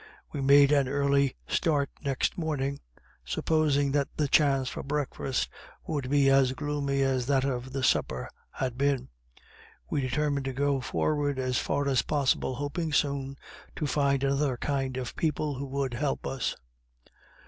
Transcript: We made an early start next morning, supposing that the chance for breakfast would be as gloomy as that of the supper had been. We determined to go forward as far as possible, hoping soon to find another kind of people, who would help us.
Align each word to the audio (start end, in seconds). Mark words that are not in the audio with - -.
We 0.33 0.41
made 0.41 0.71
an 0.71 0.87
early 0.89 1.35
start 1.47 1.91
next 2.03 2.35
morning, 2.35 2.79
supposing 3.23 3.91
that 3.91 4.07
the 4.17 4.27
chance 4.27 4.67
for 4.67 4.81
breakfast 4.81 5.47
would 5.85 6.09
be 6.09 6.27
as 6.27 6.53
gloomy 6.53 7.03
as 7.03 7.27
that 7.27 7.45
of 7.45 7.71
the 7.71 7.83
supper 7.83 8.27
had 8.53 8.79
been. 8.79 9.09
We 9.91 10.01
determined 10.01 10.45
to 10.45 10.53
go 10.53 10.79
forward 10.81 11.37
as 11.37 11.59
far 11.59 11.87
as 11.87 12.01
possible, 12.01 12.55
hoping 12.55 12.91
soon 12.93 13.37
to 13.75 13.85
find 13.85 14.23
another 14.23 14.57
kind 14.57 14.97
of 14.97 15.15
people, 15.15 15.53
who 15.59 15.67
would 15.67 15.93
help 15.93 16.25
us. 16.25 16.55